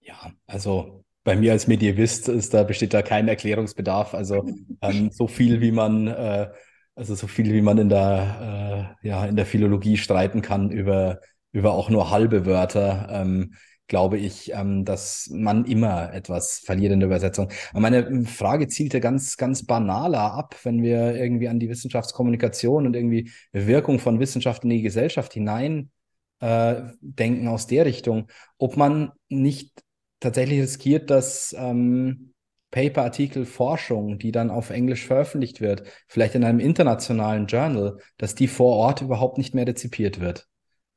[0.00, 4.14] Ja, also bei mir als Medievist ist da besteht da kein Erklärungsbedarf.
[4.14, 4.44] Also
[4.82, 6.50] ähm, so viel wie man äh,
[6.96, 11.20] also so viel wie man in der äh, ja in der Philologie streiten kann über
[11.52, 13.08] über auch nur halbe Wörter.
[13.10, 13.54] Ähm,
[13.90, 17.50] glaube ich, ähm, dass man immer etwas verliert in der Übersetzung.
[17.72, 22.86] Aber meine ähm, Frage zielte ganz, ganz banaler ab, wenn wir irgendwie an die Wissenschaftskommunikation
[22.86, 25.90] und irgendwie Wirkung von Wissenschaft in die Gesellschaft hinein
[26.38, 29.82] äh, denken aus der Richtung, ob man nicht
[30.20, 32.32] tatsächlich riskiert, dass ähm,
[32.70, 38.46] Paper-Artikel, Forschung, die dann auf Englisch veröffentlicht wird, vielleicht in einem internationalen Journal, dass die
[38.46, 40.46] vor Ort überhaupt nicht mehr rezipiert wird.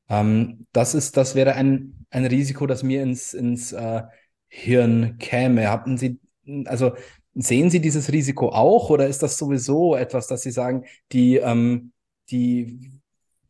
[0.10, 4.04] Ähm, das ist, das wäre ein, ein Risiko, das mir ins, ins äh,
[4.48, 5.70] Hirn käme.
[5.70, 6.20] Hatten Sie,
[6.66, 6.94] also
[7.34, 11.94] sehen Sie dieses Risiko auch oder ist das sowieso etwas, dass Sie sagen, die, ähm,
[12.30, 13.02] die,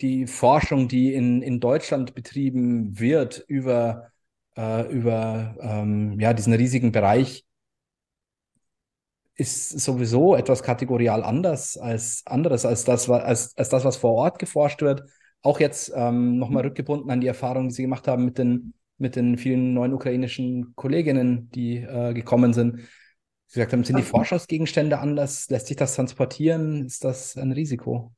[0.02, 4.12] die Forschung, die in, in Deutschland betrieben wird über,
[4.56, 7.46] äh, über ähm, ja, diesen riesigen Bereich,
[9.36, 14.38] ist sowieso etwas kategorial anders als anderes als das, als, als das, was vor Ort
[14.38, 15.04] geforscht wird
[15.43, 19.15] auch jetzt ähm, nochmal rückgebunden an die Erfahrung, die Sie gemacht haben mit den, mit
[19.15, 22.79] den vielen neuen ukrainischen Kolleginnen, die äh, gekommen sind.
[23.47, 25.49] Sie gesagt haben, sind die Forschungsgegenstände anders?
[25.49, 26.86] Lässt sich das transportieren?
[26.86, 28.12] Ist das ein Risiko?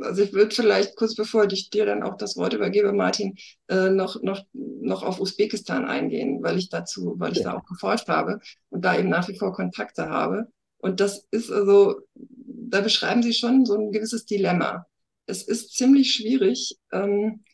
[0.00, 3.36] also ich würde vielleicht kurz bevor ich dir dann auch das Wort übergebe, Martin,
[3.68, 7.44] äh, noch, noch, noch auf Usbekistan eingehen, weil ich dazu, weil ich ja.
[7.44, 10.48] da auch geforscht habe und da eben nach wie vor Kontakte habe.
[10.78, 14.86] Und das ist also, da beschreiben sie schon so ein gewisses Dilemma.
[15.26, 17.44] Es ist ziemlich schwierig, ähm,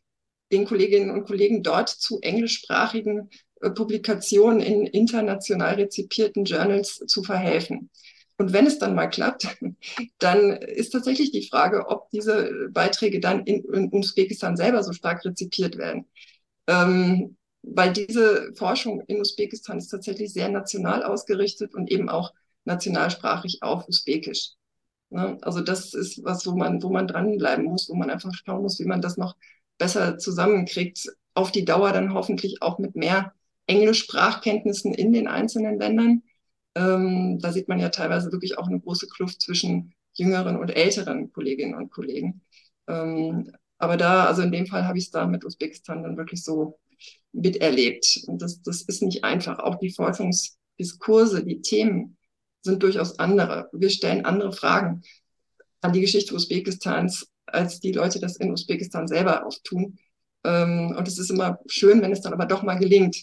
[0.50, 7.90] den Kolleginnen und Kollegen dort zu englischsprachigen äh, Publikationen in international rezipierten Journals zu verhelfen.
[8.38, 9.48] Und wenn es dann mal klappt,
[10.18, 15.24] dann ist tatsächlich die Frage, ob diese Beiträge dann in, in Usbekistan selber so stark
[15.24, 16.06] rezipiert werden.
[16.66, 22.32] Ähm, weil diese Forschung in Usbekistan ist tatsächlich sehr national ausgerichtet und eben auch
[22.64, 24.52] nationalsprachig auf Usbekisch.
[25.10, 25.38] Ne?
[25.42, 28.78] Also das ist was, wo man, wo man dranbleiben muss, wo man einfach schauen muss,
[28.78, 29.36] wie man das noch
[29.78, 33.32] besser zusammenkriegt, auf die Dauer dann hoffentlich auch mit mehr
[33.66, 36.22] Englischsprachkenntnissen in den einzelnen Ländern.
[36.74, 41.32] Ähm, da sieht man ja teilweise wirklich auch eine große Kluft zwischen jüngeren und älteren
[41.32, 42.42] Kolleginnen und Kollegen.
[42.88, 46.42] Ähm, aber da, also in dem Fall habe ich es da mit Usbekistan dann wirklich
[46.42, 46.78] so
[47.32, 48.24] miterlebt.
[48.26, 49.60] Und das, das ist nicht einfach.
[49.60, 52.17] Auch die Forschungsdiskurse, die Themen
[52.68, 53.68] sind durchaus andere.
[53.72, 55.02] Wir stellen andere Fragen
[55.80, 59.98] an die Geschichte Usbekistans, als die Leute das in Usbekistan selber oft tun.
[60.44, 63.16] Ähm, und es ist immer schön, wenn es dann aber doch mal gelingt,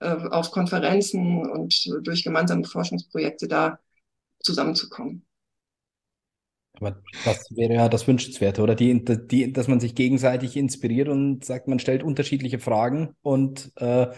[0.00, 3.78] äh, auf Konferenzen und durch gemeinsame Forschungsprojekte da
[4.40, 5.24] zusammenzukommen.
[6.74, 8.74] Aber das wäre ja das Wünschenswerte, oder?
[8.74, 14.08] Die, die, dass man sich gegenseitig inspiriert und sagt, man stellt unterschiedliche Fragen und äh,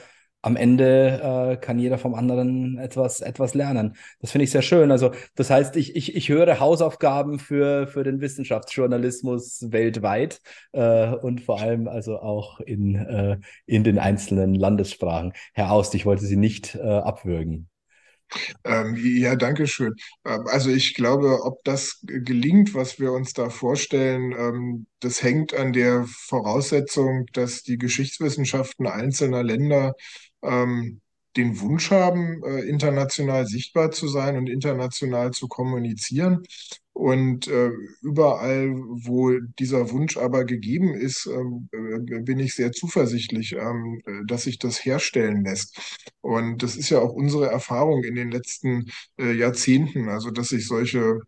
[0.45, 3.97] am Ende äh, kann jeder vom anderen etwas, etwas lernen.
[4.21, 4.91] Das finde ich sehr schön.
[4.91, 11.41] Also, das heißt, ich, ich, ich höre Hausaufgaben für, für den Wissenschaftsjournalismus weltweit äh, und
[11.41, 15.33] vor allem also auch in, äh, in den einzelnen Landessprachen.
[15.55, 17.71] Herr Aust, ich wollte Sie nicht äh, abwürgen.
[18.65, 19.95] Ähm, ja, danke schön.
[20.25, 25.55] Ähm, also ich glaube, ob das gelingt, was wir uns da vorstellen, ähm, das hängt
[25.55, 29.95] an der Voraussetzung, dass die Geschichtswissenschaften einzelner Länder
[30.45, 31.01] ähm,
[31.37, 36.42] den Wunsch haben, äh, international sichtbar zu sein und international zu kommunizieren.
[36.92, 43.55] Und äh, überall, wo dieser Wunsch aber gegeben ist, ähm, äh, bin ich sehr zuversichtlich,
[43.55, 45.77] ähm, dass sich das herstellen lässt.
[46.20, 48.87] Und das ist ja auch unsere Erfahrung in den letzten
[49.18, 51.18] Jahrzehnten, also dass sich solche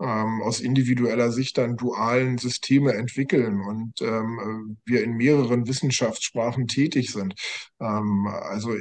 [0.00, 7.34] ähm, aus individueller Sicht dann dualen Systeme entwickeln und wir in mehreren Wissenschaftssprachen tätig sind.
[7.78, 8.74] Also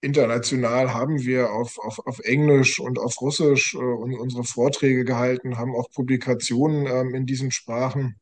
[0.00, 5.74] international haben wir auf, auf, auf Englisch und auf Russisch äh, unsere Vorträge gehalten, haben
[5.74, 8.16] auch Publikationen ähm, in diesen Sprachen.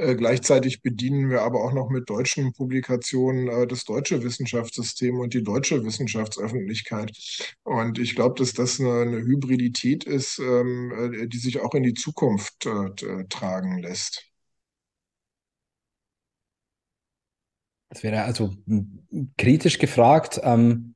[0.00, 5.34] Äh, gleichzeitig bedienen wir aber auch noch mit deutschen Publikationen äh, das deutsche Wissenschaftssystem und
[5.34, 7.10] die deutsche Wissenschaftsöffentlichkeit.
[7.64, 11.82] Und ich glaube, dass das eine, eine Hybridität ist, ähm, äh, die sich auch in
[11.82, 14.28] die Zukunft äh, tragen lässt.
[17.90, 18.54] Das wäre also
[19.36, 20.40] kritisch gefragt.
[20.42, 20.94] Ähm,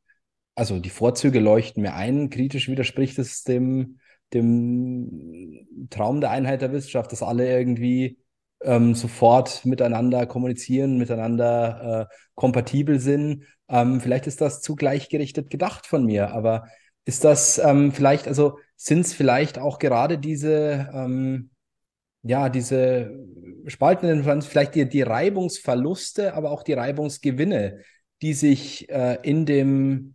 [0.55, 2.31] also die Vorzüge leuchten mir ein.
[2.31, 3.98] Kritisch widerspricht es dem,
[4.35, 8.18] dem Traum der Einheit der Wissenschaft, dass alle irgendwie
[8.62, 13.44] ähm, sofort miteinander kommunizieren, miteinander äh, kompatibel sind.
[13.68, 16.66] Ähm, vielleicht ist das zu gleichgerichtet gedacht von mir, aber
[17.05, 21.50] ist das ähm, vielleicht, also sind es vielleicht auch gerade diese, ähm,
[22.22, 23.12] ja, diese
[23.66, 27.80] spaltenden Pflanzen, vielleicht die, die Reibungsverluste, aber auch die Reibungsgewinne,
[28.22, 30.14] die sich äh, in dem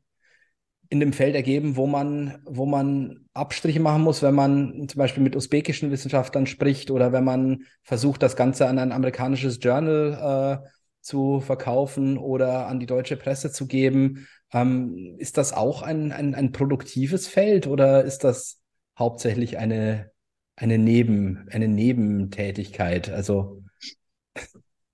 [0.89, 5.23] in dem Feld ergeben, wo man, wo man Abstriche machen muss, wenn man zum Beispiel
[5.23, 10.67] mit usbekischen Wissenschaftlern spricht oder wenn man versucht, das Ganze an ein amerikanisches Journal äh,
[11.01, 14.27] zu verkaufen oder an die deutsche Presse zu geben.
[14.53, 18.61] Ähm, ist das auch ein, ein, ein produktives Feld oder ist das
[18.97, 20.11] hauptsächlich eine,
[20.57, 23.09] eine, Neben, eine Nebentätigkeit?
[23.09, 23.63] Also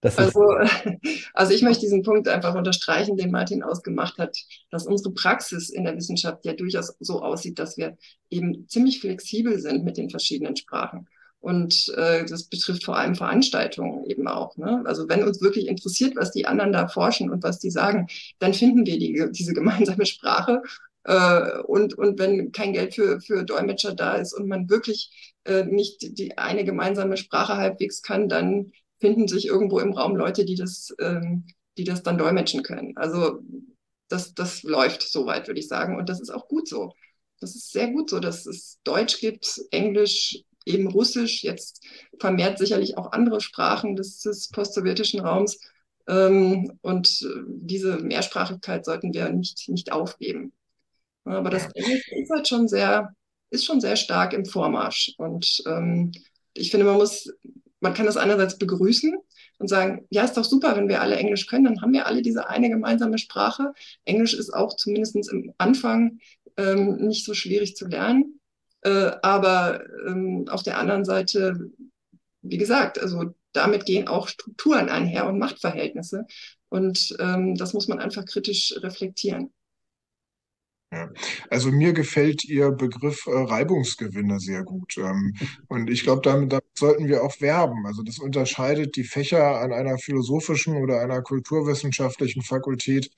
[0.03, 0.57] also,
[1.33, 4.37] also ich möchte diesen Punkt einfach unterstreichen, den Martin ausgemacht hat,
[4.69, 7.97] dass unsere Praxis in der Wissenschaft ja durchaus so aussieht, dass wir
[8.29, 11.07] eben ziemlich flexibel sind mit den verschiedenen Sprachen.
[11.39, 14.55] Und äh, das betrifft vor allem Veranstaltungen eben auch.
[14.55, 14.81] Ne?
[14.85, 18.07] Also wenn uns wirklich interessiert, was die anderen da forschen und was die sagen,
[18.39, 20.61] dann finden wir die, diese gemeinsame Sprache.
[21.03, 25.63] Äh, und, und wenn kein Geld für, für Dolmetscher da ist und man wirklich äh,
[25.63, 30.55] nicht die eine gemeinsame Sprache halbwegs kann, dann finden sich irgendwo im Raum Leute, die
[30.55, 31.45] das, ähm,
[31.77, 32.95] die das dann dolmetschen können.
[32.95, 33.39] Also
[34.07, 35.97] das, das läuft soweit, würde ich sagen.
[35.97, 36.93] Und das ist auch gut so.
[37.39, 41.83] Das ist sehr gut so, dass es Deutsch gibt, Englisch, eben Russisch, jetzt
[42.19, 45.59] vermehrt sicherlich auch andere Sprachen des, des postsowjetischen Raums.
[46.07, 50.53] Ähm, und diese Mehrsprachigkeit sollten wir nicht, nicht aufgeben.
[51.25, 53.13] Aber das Englisch ist halt schon sehr,
[53.53, 55.13] ist schon sehr stark im Vormarsch.
[55.17, 56.11] Und ähm,
[56.53, 57.29] ich finde, man muss
[57.83, 59.13] man kann das einerseits begrüßen
[59.59, 62.21] und sagen, ja, ist doch super, wenn wir alle Englisch können, dann haben wir alle
[62.21, 63.73] diese eine gemeinsame Sprache.
[64.05, 66.19] Englisch ist auch zumindest im Anfang
[66.57, 68.39] ähm, nicht so schwierig zu lernen.
[68.81, 71.71] Äh, aber ähm, auf der anderen Seite,
[72.41, 76.25] wie gesagt, also damit gehen auch Strukturen einher und Machtverhältnisse.
[76.69, 79.53] Und ähm, das muss man einfach kritisch reflektieren.
[80.93, 81.09] Ja.
[81.49, 84.95] Also mir gefällt Ihr Begriff äh, Reibungsgewinne sehr gut.
[84.97, 85.33] Ähm,
[85.67, 87.85] und ich glaube, damit, damit, sollten wir auch werben.
[87.87, 93.09] Also das unterscheidet die Fächer an einer philosophischen oder einer kulturwissenschaftlichen Fakultät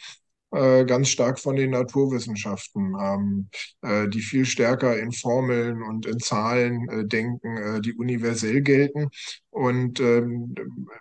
[0.55, 3.49] äh, ganz stark von den Naturwissenschaften, ähm,
[3.81, 9.09] äh, die viel stärker in Formeln und in Zahlen äh, denken, äh, die universell gelten.
[9.49, 10.55] Und ähm,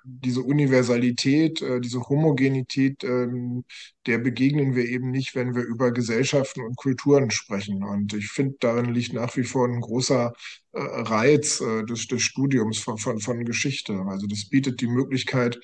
[0.05, 3.65] diese Universalität, äh, diese Homogenität, ähm,
[4.07, 7.85] der begegnen wir eben nicht, wenn wir über Gesellschaften und Kulturen sprechen.
[7.85, 10.33] Und ich finde, darin liegt nach wie vor ein großer
[10.77, 13.95] Reiz des, des Studiums von, von, von Geschichte.
[14.09, 15.61] Also das bietet die Möglichkeit,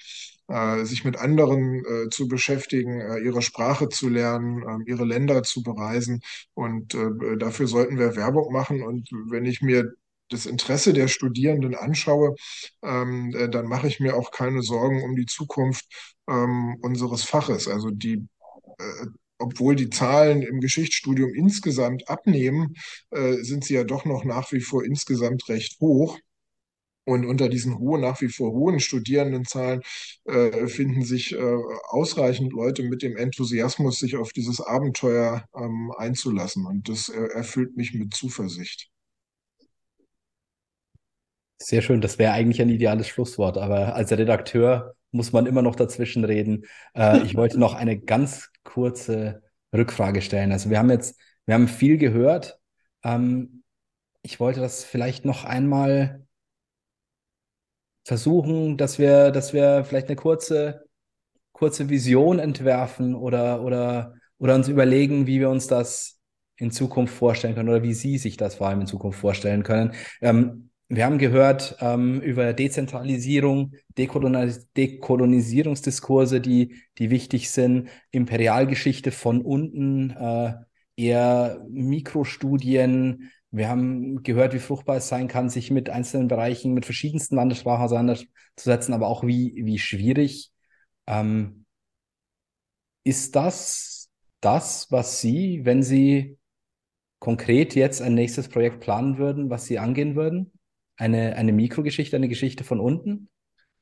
[0.84, 5.62] sich mit anderen äh, zu beschäftigen, äh, ihre Sprache zu lernen, ähm, ihre Länder zu
[5.62, 6.22] bereisen.
[6.54, 6.96] Und
[7.38, 8.82] dafür sollten wir Werbung machen.
[8.82, 9.92] Und wenn ich mir
[10.28, 12.34] das Interesse der Studierenden anschaue,
[12.82, 15.86] ähm, dann mache ich mir auch keine Sorgen um die Zukunft
[16.28, 17.68] ähm, unseres Faches.
[17.68, 18.26] Also die
[19.38, 22.76] obwohl die Zahlen im Geschichtsstudium insgesamt abnehmen,
[23.10, 26.18] sind sie ja doch noch nach wie vor insgesamt recht hoch.
[27.04, 29.80] Und unter diesen hohen, nach wie vor hohen Studierendenzahlen
[30.26, 31.56] äh, finden sich äh,
[31.88, 36.66] ausreichend Leute mit dem Enthusiasmus, sich auf dieses Abenteuer ähm, einzulassen.
[36.66, 38.90] Und das äh, erfüllt mich mit Zuversicht.
[41.62, 45.76] Sehr schön, das wäre eigentlich ein ideales Schlusswort, aber als Redakteur muss man immer noch
[45.76, 46.64] dazwischen reden.
[46.94, 49.42] Äh, ich wollte noch eine ganz kurze
[49.74, 50.52] Rückfrage stellen.
[50.52, 52.58] Also wir haben jetzt, wir haben viel gehört.
[53.04, 53.62] Ähm,
[54.22, 56.26] ich wollte das vielleicht noch einmal
[58.04, 60.84] versuchen, dass wir, dass wir vielleicht eine kurze,
[61.52, 66.18] kurze Vision entwerfen oder, oder, oder uns überlegen, wie wir uns das
[66.56, 69.92] in Zukunft vorstellen können oder wie Sie sich das vor allem in Zukunft vorstellen können.
[70.20, 79.40] Ähm, wir haben gehört ähm, über Dezentralisierung, Dekolonis Dekolonisierungsdiskurse, die, die wichtig sind, Imperialgeschichte von
[79.40, 80.54] unten, äh,
[80.96, 86.84] eher Mikrostudien, wir haben gehört, wie fruchtbar es sein kann, sich mit einzelnen Bereichen, mit
[86.86, 90.52] verschiedensten Landessprachen auseinanderzusetzen, aber auch wie, wie schwierig.
[91.06, 91.64] Ähm,
[93.04, 94.10] ist das
[94.40, 96.38] das, was Sie, wenn Sie
[97.18, 100.52] konkret jetzt ein nächstes Projekt planen würden, was Sie angehen würden?
[100.96, 103.28] Eine, eine Mikrogeschichte, eine Geschichte von unten?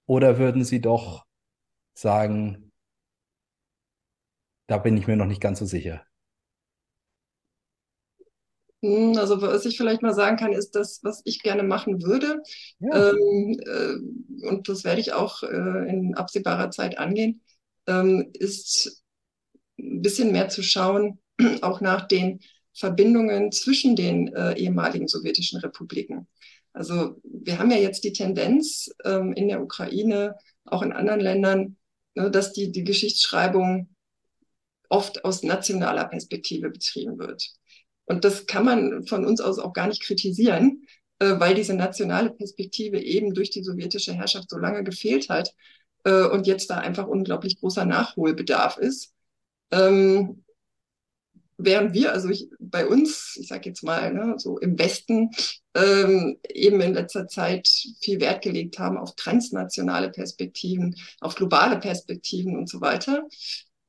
[0.07, 1.27] Oder würden Sie doch
[1.95, 2.73] sagen,
[4.69, 6.05] da bin ich mir noch nicht ganz so sicher?
[8.83, 12.43] Hm, also was ich vielleicht mal sagen kann, ist das, was ich gerne machen würde.
[12.79, 13.11] Ja.
[13.11, 17.43] Ähm, äh, und das werde ich auch äh, in absehbarer Zeit angehen,
[17.87, 19.03] ähm, ist
[19.79, 21.19] ein bisschen mehr zu schauen,
[21.63, 22.41] auch nach den
[22.73, 26.29] Verbindungen zwischen den äh, ehemaligen sowjetischen Republiken.
[26.73, 31.77] Also wir haben ja jetzt die Tendenz ähm, in der Ukraine, auch in anderen Ländern,
[32.15, 33.89] ne, dass die, die Geschichtsschreibung
[34.89, 37.51] oft aus nationaler Perspektive betrieben wird.
[38.09, 40.87] Und das kann man von uns aus auch gar nicht kritisieren,
[41.19, 45.55] äh, weil diese nationale Perspektive eben durch die sowjetische Herrschaft so lange gefehlt hat
[46.05, 49.13] äh, und jetzt da einfach unglaublich großer Nachholbedarf ist.
[49.71, 50.43] Ähm,
[51.59, 55.31] während wir, also ich, bei uns, ich sage jetzt mal, ne, so im Westen,
[55.75, 57.69] ähm, eben in letzter Zeit
[58.01, 63.27] viel Wert gelegt haben auf transnationale Perspektiven, auf globale Perspektiven und so weiter.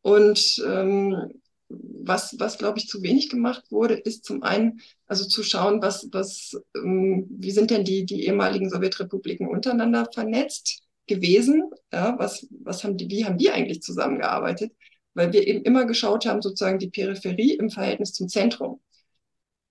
[0.02, 1.32] Und ähm,
[1.70, 6.10] was, was glaube ich, zu wenig gemacht wurde, ist zum einen, also zu schauen, was,
[6.12, 11.70] was, ähm, wie sind denn die, die ehemaligen Sowjetrepubliken untereinander vernetzt gewesen?
[11.92, 14.72] Ja, was, was haben die, wie haben die eigentlich zusammengearbeitet?
[15.14, 18.82] Weil wir eben immer geschaut haben, sozusagen die Peripherie im Verhältnis zum Zentrum.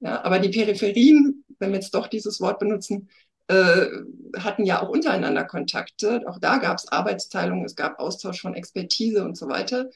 [0.01, 3.09] Ja, aber die Peripherien, wenn wir jetzt doch dieses Wort benutzen,
[3.49, 3.87] äh,
[4.37, 6.23] hatten ja auch untereinander Kontakte.
[6.27, 9.91] Auch da gab es Arbeitsteilung, es gab Austausch von Expertise und so weiter.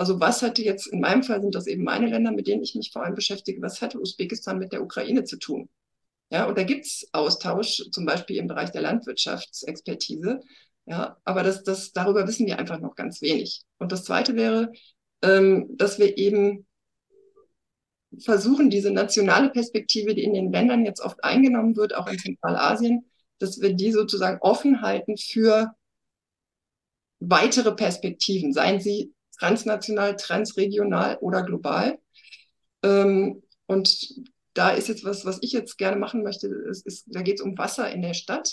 [0.00, 2.74] Also was hatte jetzt, in meinem Fall sind das eben meine Länder, mit denen ich
[2.74, 5.68] mich vor allem beschäftige, was hatte Usbekistan mit der Ukraine zu tun?
[6.30, 10.40] Ja, und da gibt es Austausch, zum Beispiel im Bereich der Landwirtschaftsexpertise.
[10.86, 13.60] Ja, aber das, das, darüber wissen wir einfach noch ganz wenig.
[13.76, 14.72] Und das Zweite wäre,
[15.20, 16.66] ähm, dass wir eben
[18.20, 23.04] versuchen, diese nationale Perspektive, die in den Ländern jetzt oft eingenommen wird, auch in Zentralasien,
[23.38, 25.74] dass wir die sozusagen offen halten für
[27.18, 31.98] weitere Perspektiven, seien sie transnational, transregional oder global.
[32.82, 34.08] Ähm, und
[34.54, 37.44] da ist jetzt was, was ich jetzt gerne machen möchte, ist, ist da geht es
[37.44, 38.52] um Wasser in der Stadt.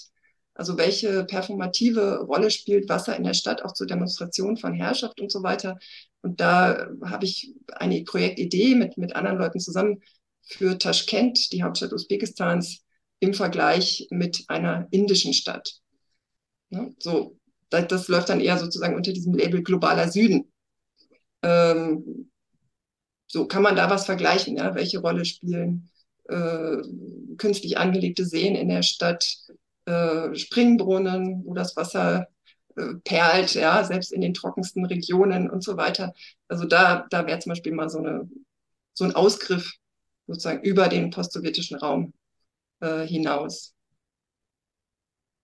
[0.53, 5.31] Also welche performative Rolle spielt Wasser in der Stadt auch zur Demonstration von Herrschaft und
[5.31, 5.77] so weiter.
[6.21, 10.01] Und da habe ich eine Projektidee mit, mit anderen Leuten zusammen
[10.41, 12.83] für Taschkent, die Hauptstadt Usbekistans,
[13.19, 15.79] im Vergleich mit einer indischen Stadt.
[16.69, 17.37] Ja, so,
[17.69, 20.51] das, das, läuft dann eher sozusagen unter diesem Label globaler Süden.
[21.47, 22.29] Ähm,
[23.27, 24.75] so kann man da was vergleichen, ja?
[24.75, 25.89] welche Rolle spielen
[26.29, 26.77] äh,
[27.37, 29.37] künstlich angelegte Seen in der Stadt,
[29.85, 32.27] äh, Springbrunnen, wo das Wasser
[32.75, 36.13] äh, perlt, ja, selbst in den trockensten Regionen und so weiter.
[36.47, 38.29] Also da, da wäre zum Beispiel mal so, eine,
[38.93, 39.73] so ein Ausgriff
[40.27, 42.13] sozusagen über den postsowjetischen Raum
[42.81, 43.73] äh, hinaus.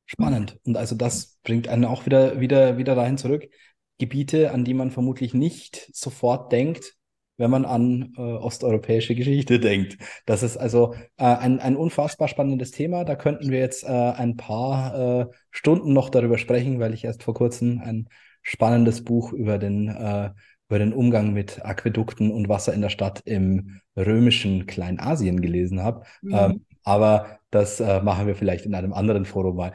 [0.06, 0.58] Spannend.
[0.66, 3.50] Und also das bringt einen auch wieder, wieder, wieder dahin zurück.
[4.00, 6.96] Gebiete, an die man vermutlich nicht sofort denkt,
[7.38, 9.98] wenn man an äh, osteuropäische Geschichte denkt.
[10.26, 13.06] Das ist also äh, ein, ein unfassbar spannendes Thema.
[13.06, 17.24] Da könnten wir jetzt äh, ein paar äh, Stunden noch darüber sprechen, weil ich erst
[17.24, 18.10] vor kurzem ein
[18.42, 20.32] spannendes Buch über den, äh,
[20.70, 26.06] über den Umgang mit Aquädukten und Wasser in der Stadt im römischen Kleinasien gelesen habe.
[26.22, 26.34] Mhm.
[26.34, 29.74] Ähm, aber das äh, machen wir vielleicht in einem anderen Forum mal.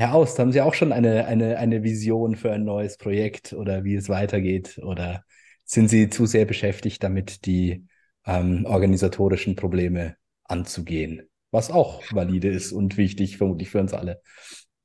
[0.00, 3.84] Herr Aust, haben Sie auch schon eine, eine, eine Vision für ein neues Projekt oder
[3.84, 4.80] wie es weitergeht?
[4.82, 5.26] Oder
[5.64, 7.84] sind Sie zu sehr beschäftigt damit, die
[8.24, 11.28] ähm, organisatorischen Probleme anzugehen?
[11.50, 14.22] Was auch valide ist und wichtig, vermutlich für uns alle.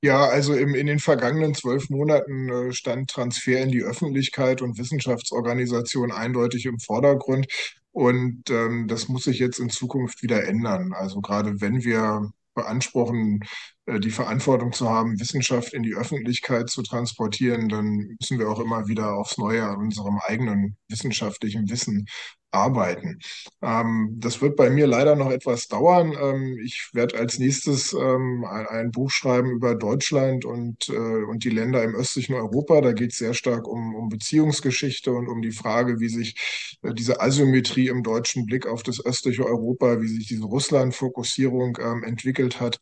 [0.01, 4.77] Ja, also im, in den vergangenen zwölf Monaten äh, stand Transfer in die Öffentlichkeit und
[4.77, 7.47] Wissenschaftsorganisation eindeutig im Vordergrund.
[7.93, 10.91] Und ähm, das muss sich jetzt in Zukunft wieder ändern.
[10.91, 13.41] Also gerade wenn wir beanspruchen,
[13.85, 18.59] äh, die Verantwortung zu haben, Wissenschaft in die Öffentlichkeit zu transportieren, dann müssen wir auch
[18.59, 22.07] immer wieder aufs Neue an unserem eigenen wissenschaftlichen Wissen
[22.55, 23.19] arbeiten.
[23.61, 26.15] Ähm, das wird bei mir leider noch etwas dauern.
[26.19, 31.43] Ähm, ich werde als nächstes ähm, ein, ein, Buch schreiben über Deutschland und, äh, und
[31.43, 32.81] die Länder im östlichen Europa.
[32.81, 36.93] Da geht es sehr stark um, um Beziehungsgeschichte und um die Frage, wie sich äh,
[36.93, 42.59] diese Asymmetrie im deutschen Blick auf das östliche Europa, wie sich diese Russland-Fokussierung ähm, entwickelt
[42.61, 42.79] hat.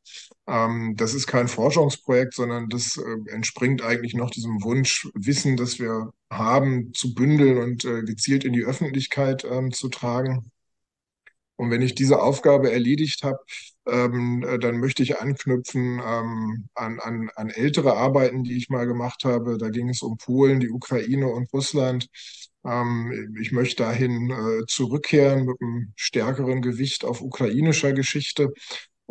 [0.48, 5.80] Ähm, das ist kein Forschungsprojekt, sondern das äh, entspringt eigentlich noch diesem Wunsch, Wissen, das
[5.80, 10.52] wir haben, zu bündeln und äh, gezielt in die Öffentlichkeit ähm, zu tragen.
[11.56, 13.38] Und wenn ich diese Aufgabe erledigt habe,
[13.88, 18.86] ähm, äh, dann möchte ich anknüpfen ähm, an, an, an ältere Arbeiten, die ich mal
[18.86, 19.58] gemacht habe.
[19.58, 22.08] Da ging es um Polen, die Ukraine und Russland.
[22.66, 28.52] Ähm, ich möchte dahin äh, zurückkehren mit einem stärkeren Gewicht auf ukrainischer Geschichte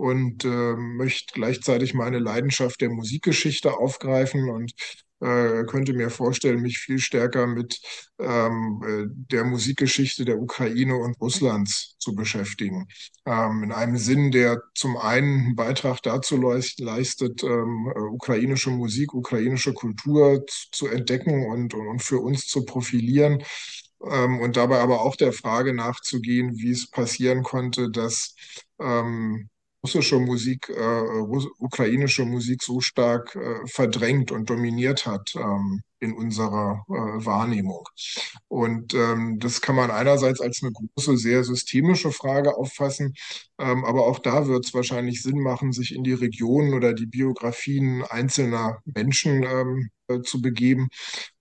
[0.02, 4.72] und äh, möchte gleichzeitig meine Leidenschaft der Musikgeschichte aufgreifen und
[5.20, 7.80] äh, könnte mir vorstellen, mich viel stärker mit
[8.18, 12.88] ähm, äh, der Musikgeschichte der Ukraine und Russlands zu beschäftigen.
[13.26, 19.14] Ähm, in einem Sinn, der zum einen einen Beitrag dazu leistet, ähm, äh, ukrainische Musik,
[19.14, 23.44] ukrainische Kultur zu, zu entdecken und, und für uns zu profilieren
[24.04, 28.34] ähm, und dabei aber auch der Frage nachzugehen, wie es passieren konnte, dass
[28.80, 29.48] ähm,
[29.82, 31.02] russische Musik, äh,
[31.58, 37.84] ukrainische Musik so stark äh, verdrängt und dominiert hat ähm, in unserer äh, Wahrnehmung.
[38.48, 43.14] Und ähm, das kann man einerseits als eine große, sehr systemische Frage auffassen,
[43.58, 47.06] ähm, aber auch da wird es wahrscheinlich Sinn machen, sich in die Regionen oder die
[47.06, 50.88] Biografien einzelner Menschen ähm, äh, zu begeben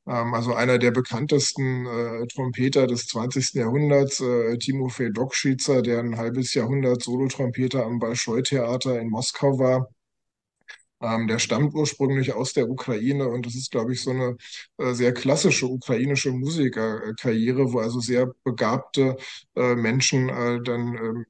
[0.05, 3.53] also einer der bekanntesten äh, Trompeter des 20.
[3.53, 9.87] Jahrhunderts, äh, Timofei Dokschitzer, der ein halbes Jahrhundert Solotrompeter am Bolschoi-Theater in Moskau war.
[11.01, 14.37] Ähm, der stammt ursprünglich aus der Ukraine und das ist, glaube ich, so eine
[14.77, 19.17] äh, sehr klassische ukrainische Musikerkarriere, wo also sehr begabte
[19.55, 21.25] äh, Menschen äh, dann ähm,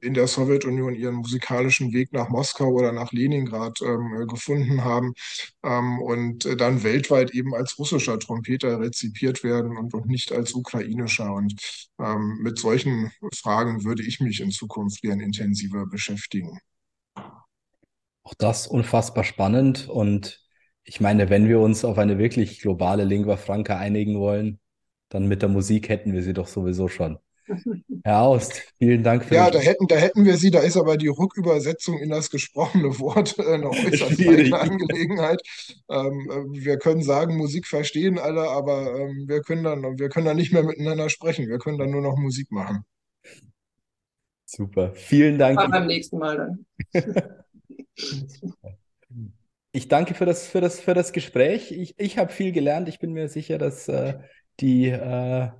[0.00, 5.14] in der Sowjetunion ihren musikalischen Weg nach Moskau oder nach Leningrad ähm, gefunden haben
[5.64, 10.54] ähm, und äh, dann weltweit eben als russischer Trompeter rezipiert werden und, und nicht als
[10.54, 11.32] ukrainischer.
[11.32, 11.54] Und
[12.00, 16.58] ähm, mit solchen Fragen würde ich mich in Zukunft gern intensiver beschäftigen.
[18.22, 20.44] Auch das unfassbar spannend und
[20.84, 24.58] ich meine, wenn wir uns auf eine wirklich globale Lingua Franca einigen wollen,
[25.10, 27.18] dann mit der Musik hätten wir sie doch sowieso schon.
[28.08, 30.96] Herr Aust, vielen Dank für Ja, da hätten, da hätten wir Sie, da ist aber
[30.96, 35.42] die Rückübersetzung in das gesprochene Wort äh, eine äußerst eigene Angelegenheit.
[35.90, 40.24] Ähm, äh, wir können sagen, Musik verstehen alle, aber ähm, wir, können dann, wir können
[40.24, 41.48] dann nicht mehr miteinander sprechen.
[41.48, 42.82] Wir können dann nur noch Musik machen.
[44.46, 45.56] Super, vielen Dank.
[45.56, 46.56] Mal beim nächsten Mal
[46.94, 46.94] dann.
[49.72, 51.72] ich danke für das, für das, für das Gespräch.
[51.72, 52.88] Ich, ich habe viel gelernt.
[52.88, 54.14] Ich bin mir sicher, dass äh,
[54.60, 55.50] die äh,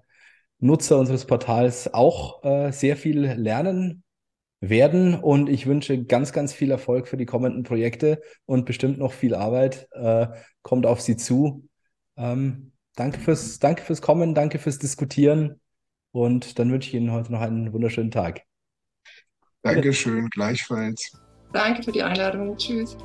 [0.60, 4.02] Nutzer unseres Portals auch äh, sehr viel lernen
[4.60, 5.14] werden.
[5.14, 9.34] Und ich wünsche ganz, ganz viel Erfolg für die kommenden Projekte und bestimmt noch viel
[9.34, 9.88] Arbeit.
[9.92, 10.28] Äh,
[10.62, 11.68] kommt auf Sie zu.
[12.16, 15.60] Ähm, danke, fürs, danke fürs Kommen, danke fürs Diskutieren.
[16.12, 18.42] Und dann wünsche ich Ihnen heute noch einen wunderschönen Tag.
[19.62, 21.12] Dankeschön, gleichfalls.
[21.52, 22.56] Danke für die Einladung.
[22.56, 22.96] Tschüss.